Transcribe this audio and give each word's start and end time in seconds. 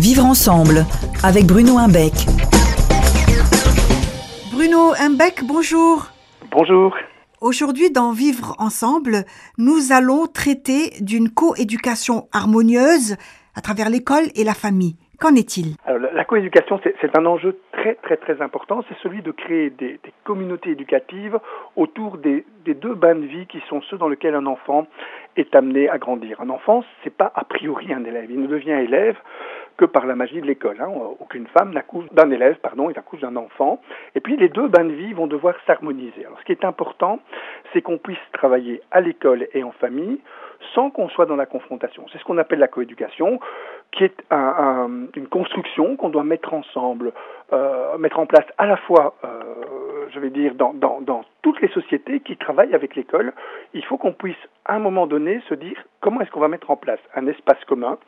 Vivre 0.00 0.24
ensemble 0.24 0.86
avec 1.24 1.46
Bruno 1.46 1.76
Imbeck. 1.76 2.14
Bruno 4.54 4.94
Imbeck, 4.94 5.42
bonjour. 5.42 6.06
Bonjour. 6.52 6.96
Aujourd'hui, 7.40 7.90
dans 7.90 8.12
Vivre 8.12 8.54
ensemble, 8.60 9.24
nous 9.58 9.90
allons 9.90 10.28
traiter 10.28 10.90
d'une 11.00 11.30
coéducation 11.30 12.28
harmonieuse 12.32 13.16
à 13.56 13.60
travers 13.60 13.90
l'école 13.90 14.30
et 14.36 14.44
la 14.44 14.54
famille. 14.54 14.94
Qu'en 15.18 15.34
est-il? 15.34 15.74
La 16.14 16.24
coéducation, 16.24 16.80
c'est 16.84 17.18
un 17.18 17.26
enjeu 17.26 17.58
très 17.72 17.96
très 17.96 18.16
très 18.16 18.40
important, 18.40 18.84
c'est 18.88 18.96
celui 19.02 19.20
de 19.20 19.32
créer 19.32 19.70
des, 19.70 19.98
communautés 20.22 20.70
éducatives 20.70 21.40
autour 21.74 22.18
des, 22.18 22.44
deux 22.66 22.94
bains 22.94 23.16
de 23.16 23.26
vie 23.26 23.46
qui 23.46 23.60
sont 23.68 23.80
ceux 23.82 23.98
dans 23.98 24.08
lesquels 24.08 24.36
un 24.36 24.46
enfant 24.46 24.86
est 25.36 25.56
amené 25.56 25.88
à 25.88 25.98
grandir. 25.98 26.40
Un 26.40 26.50
enfant, 26.50 26.84
c'est 27.02 27.14
pas 27.14 27.32
a 27.34 27.42
priori 27.44 27.92
un 27.92 28.04
élève, 28.04 28.30
il 28.30 28.40
ne 28.40 28.46
devient 28.46 28.70
élève 28.70 29.16
que 29.78 29.84
par 29.84 30.04
la 30.06 30.16
magie 30.16 30.40
de 30.40 30.46
l'école. 30.46 30.76
Hein. 30.80 30.92
Aucune 31.20 31.46
femme 31.46 31.72
n'accouche 31.72 32.06
d'un 32.12 32.30
élève, 32.30 32.56
pardon, 32.56 32.90
il 32.90 32.98
accouche 32.98 33.20
d'un 33.20 33.36
enfant. 33.36 33.80
Et 34.14 34.20
puis 34.20 34.36
les 34.36 34.48
deux 34.48 34.68
bains 34.68 34.84
de 34.84 34.92
vie 34.92 35.14
vont 35.14 35.28
devoir 35.28 35.54
s'harmoniser. 35.66 36.26
Alors 36.26 36.38
ce 36.40 36.44
qui 36.44 36.52
est 36.52 36.64
important, 36.64 37.20
c'est 37.72 37.80
qu'on 37.80 37.96
puisse 37.96 38.18
travailler 38.32 38.82
à 38.90 39.00
l'école 39.00 39.46
et 39.54 39.62
en 39.62 39.72
famille 39.72 40.20
sans 40.74 40.90
qu'on 40.90 41.08
soit 41.08 41.26
dans 41.26 41.36
la 41.36 41.46
confrontation. 41.46 42.04
C'est 42.12 42.18
ce 42.18 42.24
qu'on 42.24 42.38
appelle 42.38 42.58
la 42.58 42.68
coéducation, 42.68 43.38
qui 43.92 44.04
est 44.04 44.16
une 44.30 45.28
construction 45.30 45.96
qu'on 45.96 46.08
doit 46.08 46.24
mettre 46.24 46.52
ensemble, 46.52 47.12
euh, 47.52 47.96
mettre 47.98 48.18
en 48.18 48.26
place 48.26 48.44
à 48.58 48.66
la 48.66 48.76
fois, 48.76 49.14
euh, 49.24 49.54
je 50.12 50.20
vais 50.20 50.30
dire, 50.30 50.54
dans, 50.54 50.74
toutes 51.42 51.60
les 51.60 51.68
sociétés 51.68 52.20
qui 52.20 52.36
travaillent 52.36 52.74
avec 52.74 52.96
l'école. 52.96 53.32
Il 53.74 53.84
faut 53.84 53.96
qu'on 53.96 54.12
puisse, 54.12 54.36
à 54.64 54.74
un 54.74 54.78
moment 54.78 55.06
donné, 55.06 55.40
se 55.48 55.54
dire 55.54 55.76
comment 56.00 56.20
est-ce 56.20 56.30
qu'on 56.30 56.40
va 56.40 56.48
mettre 56.48 56.70
en 56.70 56.76
place 56.76 57.00
un 57.14 57.26
espace 57.26 57.62
commun 57.66 57.98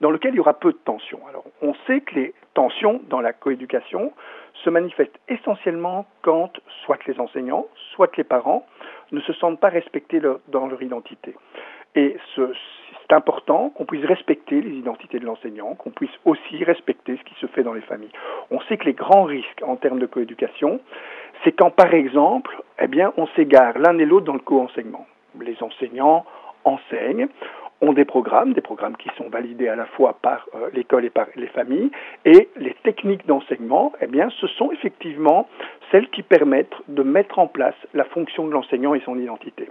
dans 0.00 0.10
lequel 0.10 0.34
il 0.34 0.36
y 0.36 0.40
aura 0.40 0.54
peu 0.54 0.72
de 0.72 0.78
tensions. 0.84 1.20
Alors, 1.28 1.44
on 1.62 1.74
sait 1.86 2.00
que 2.00 2.14
les 2.14 2.34
tensions 2.54 3.00
dans 3.08 3.20
la 3.20 3.32
coéducation 3.32 4.12
se 4.64 4.70
manifestent 4.70 5.18
essentiellement 5.28 6.06
quand 6.22 6.52
soit 6.84 6.98
les 7.06 7.18
enseignants, 7.20 7.66
soit 7.94 8.16
les 8.16 8.24
parents 8.24 8.66
ne 9.12 9.20
se 9.20 9.32
sentent 9.34 9.60
pas 9.60 9.68
respectés 9.68 10.20
dans 10.48 10.66
leur 10.66 10.82
identité. 10.82 11.34
Et 11.94 12.16
c'est 12.34 13.14
important 13.14 13.70
qu'on 13.70 13.84
puisse 13.84 14.04
respecter 14.04 14.60
les 14.60 14.72
identités 14.76 15.18
de 15.18 15.26
l'enseignant, 15.26 15.74
qu'on 15.74 15.90
puisse 15.90 16.10
aussi 16.24 16.64
respecter 16.64 17.16
ce 17.16 17.22
qui 17.22 17.34
se 17.40 17.46
fait 17.46 17.62
dans 17.62 17.72
les 17.72 17.82
familles. 17.82 18.10
On 18.50 18.60
sait 18.62 18.76
que 18.76 18.84
les 18.84 18.94
grands 18.94 19.24
risques 19.24 19.62
en 19.62 19.76
termes 19.76 20.00
de 20.00 20.06
coéducation, 20.06 20.80
c'est 21.44 21.52
quand, 21.52 21.70
par 21.70 21.92
exemple, 21.94 22.62
eh 22.80 22.88
bien, 22.88 23.12
on 23.16 23.26
s'égare 23.28 23.78
l'un 23.78 23.98
et 23.98 24.04
l'autre 24.04 24.26
dans 24.26 24.32
le 24.32 24.40
co-enseignement. 24.40 25.06
Les 25.40 25.56
enseignants 25.62 26.24
enseignent, 26.64 27.28
ont 27.80 27.92
des 27.92 28.04
programmes, 28.04 28.54
des 28.54 28.60
programmes 28.60 28.96
qui 28.96 29.10
sont 29.16 29.28
validés 29.28 29.68
à 29.68 29.76
la 29.76 29.84
fois 29.84 30.16
par 30.22 30.46
euh, 30.54 30.70
l'école 30.72 31.04
et 31.04 31.10
par 31.10 31.26
les 31.36 31.48
familles, 31.48 31.90
et 32.24 32.48
les 32.56 32.74
techniques 32.82 33.26
d'enseignement, 33.26 33.92
eh 34.00 34.06
bien, 34.06 34.30
ce 34.40 34.46
sont 34.46 34.70
effectivement 34.72 35.48
celles 35.94 36.08
qui 36.08 36.24
permettent 36.24 36.74
de 36.88 37.04
mettre 37.04 37.38
en 37.38 37.46
place 37.46 37.76
la 37.94 38.02
fonction 38.02 38.48
de 38.48 38.52
l'enseignant 38.52 38.96
et 38.96 39.00
son 39.04 39.16
identité. 39.16 39.68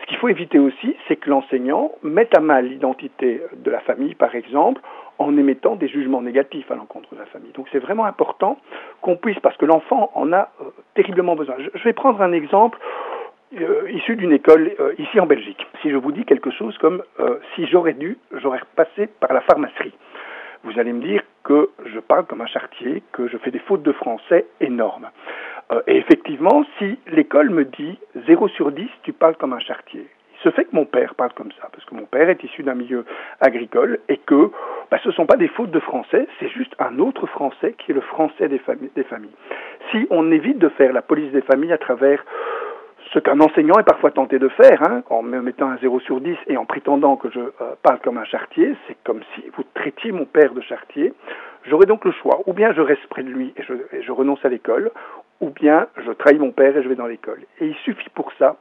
Ce 0.00 0.06
qu'il 0.06 0.16
faut 0.16 0.28
éviter 0.28 0.58
aussi, 0.58 0.96
c'est 1.06 1.14
que 1.14 1.30
l'enseignant 1.30 1.92
mette 2.02 2.36
à 2.36 2.40
mal 2.40 2.66
l'identité 2.66 3.40
de 3.56 3.70
la 3.70 3.78
famille, 3.78 4.16
par 4.16 4.34
exemple, 4.34 4.80
en 5.18 5.36
émettant 5.36 5.76
des 5.76 5.86
jugements 5.86 6.22
négatifs 6.22 6.68
à 6.72 6.74
l'encontre 6.74 7.14
de 7.14 7.20
la 7.20 7.26
famille. 7.26 7.52
Donc 7.52 7.68
c'est 7.70 7.78
vraiment 7.78 8.04
important 8.04 8.58
qu'on 9.00 9.14
puisse, 9.14 9.38
parce 9.38 9.56
que 9.58 9.64
l'enfant 9.64 10.10
en 10.16 10.32
a 10.32 10.50
euh, 10.60 10.70
terriblement 10.96 11.36
besoin. 11.36 11.54
Je 11.72 11.84
vais 11.84 11.92
prendre 11.92 12.20
un 12.20 12.32
exemple 12.32 12.76
euh, 13.60 13.88
issu 13.92 14.16
d'une 14.16 14.32
école 14.32 14.72
euh, 14.80 14.92
ici 14.98 15.20
en 15.20 15.26
Belgique. 15.26 15.64
Si 15.82 15.90
je 15.90 15.96
vous 15.96 16.10
dis 16.10 16.24
quelque 16.24 16.50
chose 16.50 16.76
comme 16.78 17.04
si 17.54 17.68
j'aurais 17.68 17.92
dû, 17.92 18.18
j'aurais 18.32 18.60
passé 18.74 19.06
par 19.20 19.32
la 19.32 19.40
pharmacie. 19.42 19.92
Vous 20.64 20.78
allez 20.80 20.92
me 20.92 21.00
dire 21.00 21.22
que 21.44 21.70
je 21.86 22.00
parle 22.00 22.26
comme 22.26 22.40
un 22.40 22.46
chartier, 22.46 23.02
que 23.12 23.28
je 23.28 23.38
fais 23.38 23.50
des 23.50 23.60
fautes 23.60 23.82
de 23.82 23.92
français 23.92 24.46
énormes. 24.60 25.10
Et 25.86 25.96
effectivement, 25.96 26.64
si 26.78 26.98
l'école 27.06 27.50
me 27.50 27.64
dit 27.64 27.98
0 28.26 28.48
sur 28.48 28.72
10, 28.72 28.88
tu 29.02 29.12
parles 29.12 29.36
comme 29.36 29.52
un 29.52 29.60
chartier. 29.60 30.06
Il 30.40 30.42
se 30.42 30.54
fait 30.54 30.64
que 30.64 30.74
mon 30.74 30.86
père 30.86 31.14
parle 31.14 31.32
comme 31.34 31.52
ça, 31.60 31.68
parce 31.70 31.84
que 31.84 31.94
mon 31.94 32.06
père 32.06 32.30
est 32.30 32.42
issu 32.42 32.62
d'un 32.62 32.74
milieu 32.74 33.04
agricole 33.40 33.98
et 34.08 34.16
que 34.16 34.50
bah, 34.90 34.98
ce 35.02 35.08
ne 35.08 35.12
sont 35.12 35.26
pas 35.26 35.36
des 35.36 35.48
fautes 35.48 35.70
de 35.70 35.80
français, 35.80 36.26
c'est 36.38 36.48
juste 36.48 36.74
un 36.78 36.98
autre 36.98 37.26
français 37.26 37.74
qui 37.78 37.90
est 37.92 37.94
le 37.94 38.00
français 38.00 38.48
des, 38.48 38.58
familles. 38.58 39.30
Si 39.90 40.06
on 40.08 40.32
évite 40.32 40.58
de 40.58 40.70
faire 40.70 40.92
la 40.92 41.02
police 41.02 41.30
des 41.32 41.42
familles 41.42 41.72
à 41.72 41.78
travers 41.78 42.24
ce 43.12 43.18
qu'un 43.18 43.40
enseignant 43.40 43.78
est 43.78 43.84
parfois 43.84 44.12
tenté 44.12 44.38
de 44.38 44.48
faire, 44.48 44.82
hein, 44.82 45.02
en 45.10 45.22
me 45.22 45.42
mettant 45.42 45.68
un 45.68 45.76
0 45.78 46.00
sur 46.00 46.20
10 46.20 46.36
et 46.46 46.56
en 46.56 46.64
prétendant 46.64 47.16
que 47.16 47.28
je 47.30 47.40
euh, 47.40 47.74
parle 47.82 47.98
comme 48.00 48.18
un 48.18 48.24
chartier, 48.24 48.74
c'est 48.86 48.96
comme 49.04 49.20
si 49.34 49.44
vous 49.56 49.64
traitiez 49.74 50.10
mon 50.12 50.24
père 50.24 50.54
de 50.54 50.60
chartier. 50.62 51.12
J'aurais 51.64 51.86
donc 51.86 52.04
le 52.06 52.12
choix, 52.12 52.40
ou 52.46 52.54
bien 52.54 52.72
je 52.72 52.80
reste 52.80 53.06
près 53.08 53.22
de 53.22 53.28
lui 53.28 53.52
et 53.56 54.02
je 54.02 54.12
renonce 54.12 54.42
à 54.44 54.48
l'école, 54.48 54.90
ou 55.40 55.50
bien 55.50 55.88
je 55.96 56.12
trahis 56.12 56.38
mon 56.38 56.52
père 56.52 56.76
et 56.76 56.82
je 56.82 56.88
vais 56.88 56.94
dans 56.94 57.06
l'école. 57.06 57.40
Et 57.60 57.66
il 57.66 57.74
suffit 57.76 58.10
pour 58.10 58.32
ça 58.38 58.56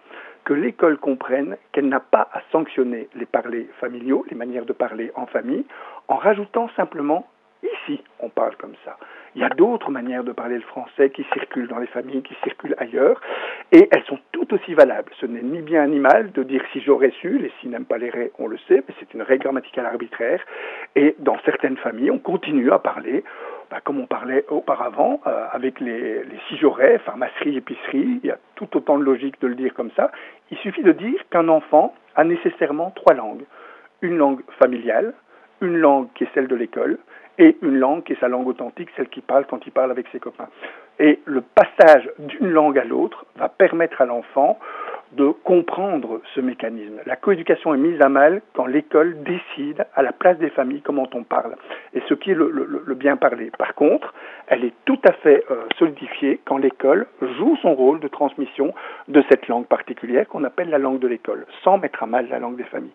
que 0.46 0.54
l'école 0.54 0.98
comprenne 0.98 1.58
qu'elle 1.72 1.90
n'a 1.90 2.00
pas 2.00 2.30
à 2.34 2.42
sanctionner 2.52 3.08
les 3.16 3.26
parlers 3.26 3.68
familiaux, 3.80 4.26
les 4.30 4.36
manières 4.36 4.66
de 4.66 4.74
parler 4.74 5.12
en 5.16 5.26
famille, 5.26 5.66
en 6.08 6.16
rajoutant 6.16 6.70
simplement 6.76 7.28
ici 7.64 8.02
on 8.20 8.30
parle 8.30 8.56
comme 8.56 8.76
ça. 8.86 8.98
Il 9.36 9.42
y 9.42 9.46
a 9.46 9.50
d'autres 9.50 9.92
manières 9.92 10.24
de 10.24 10.32
parler 10.32 10.56
le 10.56 10.62
français 10.62 11.12
qui 11.12 11.24
circulent 11.34 11.68
dans 11.68 11.78
les 11.78 11.88
familles, 11.88 12.24
qui 12.24 12.36
circulent 12.44 12.76
ailleurs, 12.80 13.22
et 13.72 13.88
elles 13.92 14.04
sont 14.06 14.18
tout 14.32 14.52
aussi 14.54 14.74
valables. 14.74 15.12
Ce 15.20 15.26
n'est 15.26 15.42
ni 15.42 15.62
bien 15.62 15.84
animal 15.84 16.32
de 16.32 16.44
dire 16.44 16.64
si 16.74 16.82
j'aurais 16.82 17.12
su, 17.22 17.38
les 17.38 17.52
si 17.62 17.68
n'aiment 17.68 17.86
pas 17.86 17.98
les 17.98 18.10
ré, 18.10 18.32
on 18.40 18.48
le 18.48 18.58
sait, 18.68 18.84
mais 18.88 18.96
c'est 19.00 19.14
une 19.14 19.22
règle 19.22 19.44
grammaticale 19.44 19.86
arbitraire, 19.86 20.44
et 20.96 21.16
dans 21.20 21.38
certaines 21.46 21.78
familles, 21.78 22.12
on 22.12 22.18
continue 22.18 22.72
à 22.72 22.80
parler 22.80 23.24
bah, 23.70 23.80
comme 23.84 24.00
on 24.00 24.08
parlait 24.08 24.46
auparavant, 24.50 25.22
euh, 25.28 25.46
avec 25.52 25.80
les, 25.80 26.24
les 26.24 26.58
j'aurais, 26.60 26.98
pharmacie, 27.00 27.56
épicerie, 27.56 28.20
il 28.24 28.28
y 28.28 28.32
a 28.32 28.38
tout 28.56 28.76
autant 28.76 28.98
de 28.98 29.04
logique 29.04 29.40
de 29.42 29.48
le 29.48 29.56
dire 29.56 29.74
comme 29.74 29.92
ça. 29.96 30.12
Il 30.52 30.58
suffit 30.58 30.84
de 30.84 30.92
dire 30.92 31.20
qu'un 31.30 31.48
enfant 31.50 31.94
a 32.16 32.24
nécessairement 32.24 32.92
trois 32.92 33.14
langues. 33.14 33.44
Une 34.02 34.18
langue 34.18 34.42
familiale, 34.58 35.14
une 35.62 35.78
langue 35.78 36.08
qui 36.16 36.24
est 36.24 36.30
celle 36.34 36.48
de 36.48 36.56
l'école, 36.56 36.98
et 37.38 37.58
une 37.62 37.78
langue 37.78 38.04
qui 38.04 38.14
est 38.14 38.20
sa 38.20 38.28
langue 38.28 38.48
authentique, 38.48 38.90
celle 38.98 39.08
qu'il 39.08 39.24
parle 39.24 39.46
quand 39.46 39.66
il 39.66 39.72
parle 39.72 39.92
avec 39.92 40.08
ses 40.12 40.20
copains. 40.20 40.50
Et 41.00 41.20
le 41.26 41.42
passage 41.42 42.10
d'une 42.20 42.50
langue 42.50 42.78
à 42.78 42.84
l'autre 42.84 43.26
va 43.38 43.48
permettre 43.48 44.02
à 44.02 44.06
l'enfant 44.06 44.60
de 45.14 45.30
comprendre 45.44 46.22
ce 46.36 46.42
mécanisme. 46.42 47.00
La 47.06 47.16
coéducation 47.16 47.74
est 47.74 47.78
mise 47.78 48.02
à 48.02 48.10
mal 48.10 48.42
quand 48.54 48.66
l'école 48.66 49.24
décide 49.24 49.86
à 49.96 50.04
la 50.04 50.12
place 50.12 50.38
des 50.38 50.50
familles 50.50 50.82
comment 50.82 51.08
on 51.14 51.24
parle 51.24 51.56
et 51.94 52.02
ce 52.08 52.14
qui 52.14 52.32
est 52.32 52.36
le, 52.36 52.94
bien 52.96 53.18
parler. 53.18 53.52
Par 53.58 53.74
contre, 53.76 54.14
elle 54.48 54.66
est 54.66 54.74
tout 54.86 55.00
à 55.06 55.14
fait 55.14 55.44
euh, 55.50 55.64
solidifiée 55.78 56.40
quand 56.46 56.58
l'école 56.58 57.08
joue 57.22 57.58
son 57.62 57.74
rôle 57.74 58.00
de 58.00 58.08
transmission 58.08 58.74
de 59.08 59.24
cette 59.30 59.48
langue 59.48 59.66
particulière 59.66 60.28
qu'on 60.28 60.44
appelle 60.44 60.70
la 60.70 60.78
langue 60.78 61.00
de 61.00 61.08
l'école, 61.08 61.46
sans 61.64 61.78
mettre 61.78 62.04
à 62.04 62.06
mal 62.06 62.28
la 62.30 62.40
langue 62.40 62.58
des 62.58 62.64
familles. 62.64 62.94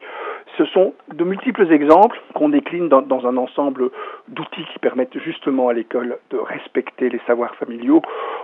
Ce 0.57 0.65
sont 0.67 0.95
de 1.13 1.25
multiples 1.25 1.73
exemples 1.73 2.21
qu'on 2.35 2.49
décline 2.49 2.89
dans, 2.89 3.03
dans 3.03 3.27
un 3.27 3.37
ensemble 3.37 3.91
d'outils 4.29 4.65
qui 4.73 4.79
permettent 4.79 5.19
justement 5.19 5.69
à 5.69 5.73
l'école 5.73 6.19
de 6.31 6.37
respecter 6.37 7.09
les 7.09 7.21
savoirs 7.27 7.55
familiaux. 7.57 8.03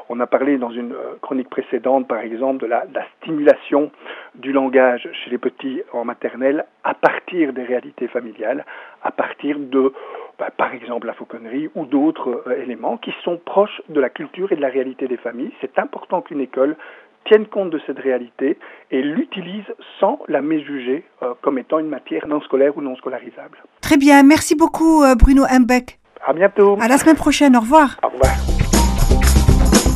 On 0.08 0.18
a 0.18 0.26
parlé 0.26 0.58
dans 0.58 0.70
une 0.70 0.92
euh, 0.92 1.14
chronique 1.22 1.48
précédente, 1.48 2.08
par 2.08 2.18
exemple, 2.18 2.62
de 2.62 2.66
la, 2.66 2.84
stimulation 3.20 3.92
du 4.34 4.52
langage 4.52 5.08
chez 5.12 5.30
les 5.30 5.38
petits 5.38 5.82
en 5.92 6.04
maternelle 6.04 6.64
à 6.82 6.94
partir 6.94 7.52
des 7.52 7.62
réalités 7.62 8.08
familiales, 8.08 8.64
à 9.04 9.12
partir 9.12 9.56
de, 9.58 9.92
bah, 10.38 10.50
par 10.56 10.74
exemple, 10.74 11.06
la 11.06 11.12
fauconnerie 11.12 11.70
ou 11.76 11.86
d'autres 11.86 12.42
euh, 12.48 12.62
éléments 12.62 12.96
qui 12.96 13.14
sont 13.22 13.36
proches 13.36 13.82
de 13.88 14.00
la 14.00 14.10
culture 14.10 14.50
et 14.50 14.56
de 14.56 14.62
la 14.62 14.68
réalité 14.68 15.06
des 15.06 15.16
familles. 15.16 15.52
C'est 15.60 15.78
important 15.78 16.22
qu'une 16.22 16.40
école 16.40 16.76
tienne 17.26 17.46
compte 17.46 17.70
de 17.70 17.80
cette 17.86 17.98
réalité 17.98 18.58
et 18.90 19.02
l'utilise 19.02 19.64
sans 19.98 20.18
la 20.28 20.42
méjuger 20.42 21.04
euh, 21.22 21.34
comme 21.42 21.58
étant 21.58 21.78
une 21.78 21.88
matière 21.88 22.26
non 22.26 22.40
scolaire 22.40 22.76
ou 22.76 22.82
non 22.82 22.96
scolarisable. 22.96 23.58
Très 23.80 23.96
bien, 23.96 24.22
merci 24.22 24.54
beaucoup 24.54 25.02
euh, 25.02 25.14
Bruno 25.14 25.44
Hembeck. 25.46 25.98
À 26.26 26.32
bientôt. 26.32 26.76
À 26.80 26.88
la 26.88 26.98
semaine 26.98 27.16
prochaine, 27.16 27.56
au 27.56 27.60
revoir. 27.60 27.96
Au 28.02 28.08
revoir. 28.08 28.32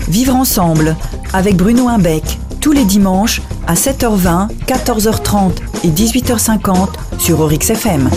Vivre 0.08 0.36
ensemble 0.36 0.94
avec 1.34 1.56
Bruno 1.56 1.88
Imbeck 1.88 2.38
tous 2.64 2.72
les 2.72 2.84
dimanches 2.86 3.42
à 3.66 3.74
7h20, 3.74 4.48
14h30 4.64 5.84
et 5.84 5.88
18h50 5.88 7.18
sur 7.18 7.40
Orix 7.40 7.68
FM. 7.68 8.08